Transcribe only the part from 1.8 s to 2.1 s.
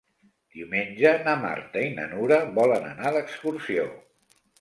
i na